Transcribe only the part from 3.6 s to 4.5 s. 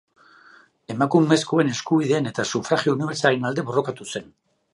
borrokatu zen.